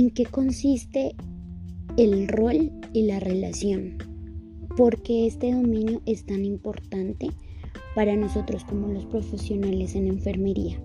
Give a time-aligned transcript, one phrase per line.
[0.00, 1.14] ¿En qué consiste
[1.98, 3.98] el rol y la relación?
[4.74, 7.28] ¿Por qué este dominio es tan importante
[7.94, 10.80] para nosotros como los profesionales en enfermería?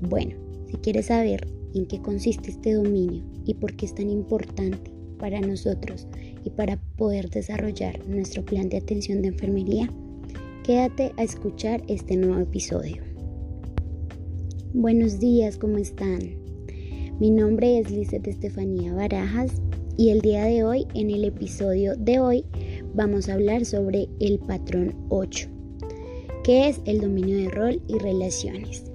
[0.00, 0.36] Bueno,
[0.70, 5.42] si quieres saber en qué consiste este dominio y por qué es tan importante para
[5.42, 6.08] nosotros
[6.42, 9.92] y para poder desarrollar nuestro plan de atención de enfermería,
[10.64, 13.02] quédate a escuchar este nuevo episodio.
[14.72, 16.39] Buenos días, ¿cómo están?
[17.20, 19.60] Mi nombre es Lizeth Estefanía Barajas
[19.98, 22.46] y el día de hoy, en el episodio de hoy,
[22.94, 25.46] vamos a hablar sobre el patrón 8,
[26.42, 28.90] que es el dominio de rol y relaciones.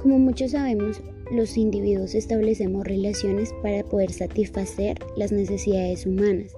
[0.00, 1.02] Como muchos sabemos,
[1.32, 6.56] los individuos establecemos relaciones para poder satisfacer las necesidades humanas.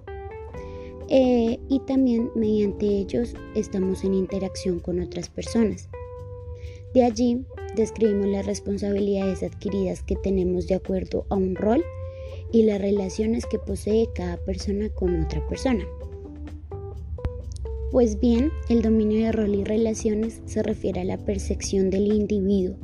[1.09, 5.89] Eh, y también mediante ellos estamos en interacción con otras personas.
[6.95, 7.45] De allí
[7.77, 11.85] describimos las responsabilidades adquiridas que tenemos de acuerdo a un rol
[12.53, 15.85] y las relaciones que posee cada persona con otra persona.
[17.93, 22.77] Pues bien, el dominio de rol y relaciones se refiere a la percepción del individuo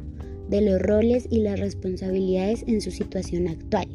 [0.49, 3.89] de los roles y las responsabilidades en su situación actual.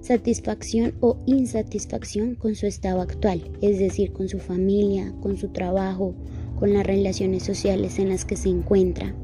[0.00, 6.14] Satisfacción o insatisfacción con su estado actual, es decir, con su familia, con su trabajo,
[6.58, 9.14] con las relaciones sociales en las que se encuentra,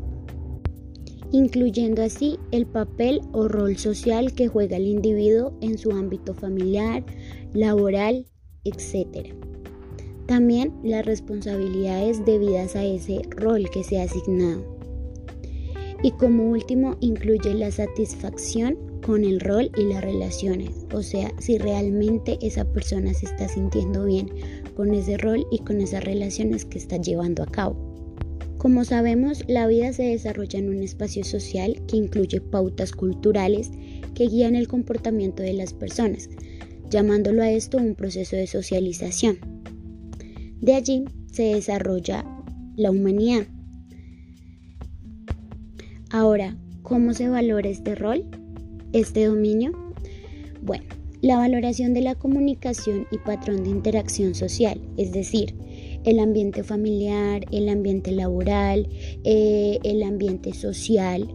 [1.32, 7.04] incluyendo así el papel o rol social que juega el individuo en su ámbito familiar,
[7.52, 8.26] laboral,
[8.64, 9.34] etc.
[10.26, 14.78] También las responsabilidades debidas a ese rol que se ha asignado.
[16.02, 21.58] Y como último, incluye la satisfacción con el rol y las relaciones, o sea, si
[21.58, 24.28] realmente esa persona se está sintiendo bien
[24.76, 27.87] con ese rol y con esas relaciones que está llevando a cabo.
[28.58, 33.70] Como sabemos, la vida se desarrolla en un espacio social que incluye pautas culturales
[34.14, 36.28] que guían el comportamiento de las personas,
[36.90, 39.38] llamándolo a esto un proceso de socialización.
[40.60, 42.24] De allí se desarrolla
[42.76, 43.46] la humanidad,
[46.10, 48.24] Ahora, ¿cómo se valora este rol,
[48.94, 49.72] este dominio?
[50.62, 50.84] Bueno,
[51.20, 55.54] la valoración de la comunicación y patrón de interacción social, es decir,
[56.04, 58.88] el ambiente familiar, el ambiente laboral,
[59.24, 61.28] eh, el ambiente social.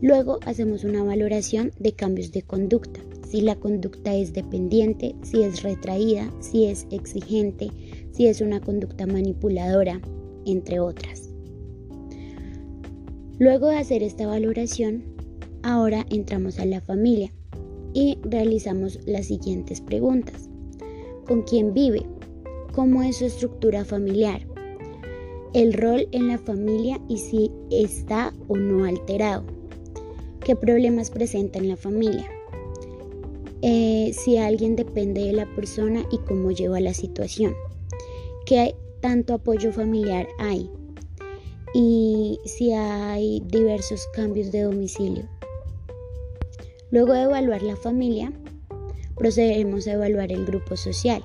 [0.00, 5.62] Luego hacemos una valoración de cambios de conducta, si la conducta es dependiente, si es
[5.62, 7.70] retraída, si es exigente,
[8.12, 10.00] si es una conducta manipuladora,
[10.46, 11.30] entre otras.
[13.38, 15.02] Luego de hacer esta valoración,
[15.62, 17.32] ahora entramos a la familia
[17.92, 20.48] y realizamos las siguientes preguntas.
[21.26, 22.06] ¿Con quién vive?
[22.74, 24.46] ¿Cómo es su estructura familiar?
[25.52, 29.44] El rol en la familia y si está o no alterado.
[30.40, 32.28] ¿Qué problemas presenta en la familia?
[33.62, 37.54] Eh, si alguien depende de la persona y cómo lleva la situación.
[38.44, 40.68] ¿Qué tanto apoyo familiar hay?
[41.74, 45.28] y si hay diversos cambios de domicilio.
[46.92, 48.32] Luego de evaluar la familia,
[49.16, 51.24] procederemos a evaluar el grupo social.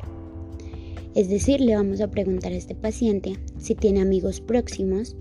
[1.16, 5.16] Es decir, le vamos a preguntar a este paciente si tiene amigos próximos,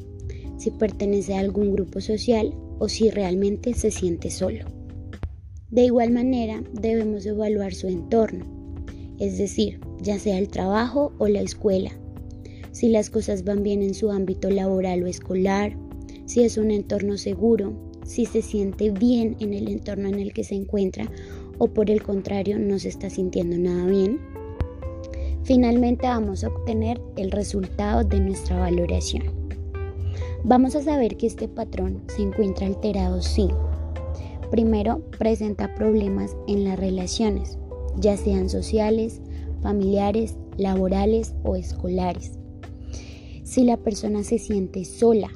[0.56, 4.64] si pertenece a algún grupo social o si realmente se siente solo.
[5.70, 8.44] De igual manera, debemos evaluar su entorno,
[9.18, 11.92] es decir, ya sea el trabajo o la escuela,
[12.72, 15.76] si las cosas van bien en su ámbito laboral o escolar,
[16.26, 17.72] si es un entorno seguro,
[18.04, 21.10] si se siente bien en el entorno en el que se encuentra
[21.58, 24.20] o por el contrario no se está sintiendo nada bien.
[25.48, 29.24] Finalmente vamos a obtener el resultado de nuestra valoración.
[30.44, 33.48] Vamos a saber que este patrón se encuentra alterado si
[34.50, 37.56] primero presenta problemas en las relaciones,
[37.96, 39.22] ya sean sociales,
[39.62, 42.32] familiares, laborales o escolares
[43.42, 45.30] si la persona se siente sola.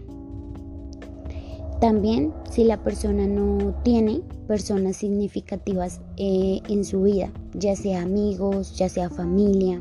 [1.81, 8.77] También si la persona no tiene personas significativas eh, en su vida, ya sea amigos,
[8.77, 9.81] ya sea familia.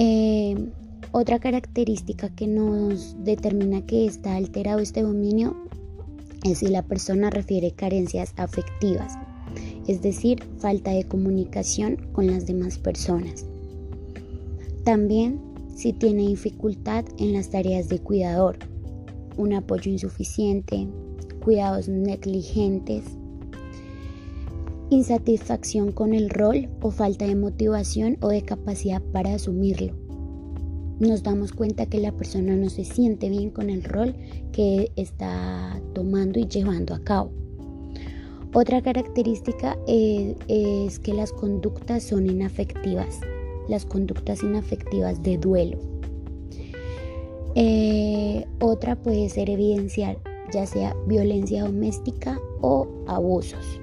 [0.00, 0.54] Eh,
[1.10, 5.56] otra característica que nos determina que está alterado este dominio
[6.44, 9.14] es si la persona refiere carencias afectivas,
[9.88, 13.44] es decir, falta de comunicación con las demás personas.
[14.84, 15.40] También
[15.74, 18.58] si tiene dificultad en las tareas de cuidador,
[19.36, 20.86] un apoyo insuficiente,
[21.42, 23.02] cuidados negligentes,
[24.90, 29.94] insatisfacción con el rol o falta de motivación o de capacidad para asumirlo.
[30.98, 34.16] Nos damos cuenta que la persona no se siente bien con el rol
[34.52, 37.30] que está tomando y llevando a cabo.
[38.52, 43.20] Otra característica eh, es, que las conductas son inafectivas,
[43.68, 45.78] las conductas inafectivas de duelo.
[47.54, 50.18] Eh, otra puede ser evidenciar
[50.52, 53.80] ya sea violencia doméstica o abusos.